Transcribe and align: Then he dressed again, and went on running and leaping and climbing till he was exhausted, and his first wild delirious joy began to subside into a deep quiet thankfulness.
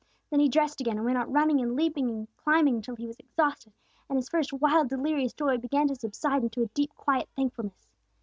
Then 0.31 0.39
he 0.39 0.49
dressed 0.49 0.81
again, 0.81 0.95
and 0.97 1.05
went 1.05 1.19
on 1.19 1.31
running 1.31 1.61
and 1.61 1.75
leaping 1.75 2.09
and 2.09 2.27
climbing 2.35 2.81
till 2.81 2.95
he 2.95 3.05
was 3.05 3.19
exhausted, 3.19 3.71
and 4.09 4.17
his 4.17 4.29
first 4.29 4.51
wild 4.51 4.89
delirious 4.89 5.31
joy 5.31 5.59
began 5.59 5.87
to 5.89 5.95
subside 5.95 6.41
into 6.41 6.63
a 6.63 6.67
deep 6.69 6.89
quiet 6.95 7.29
thankfulness. 7.35 7.87